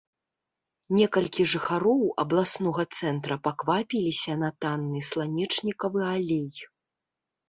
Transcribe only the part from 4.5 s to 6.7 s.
танны сланечнікавы алей.